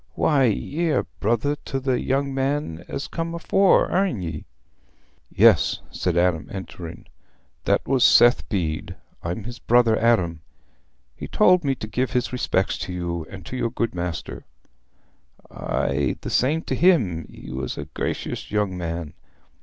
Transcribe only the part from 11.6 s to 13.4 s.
me to give his respects to you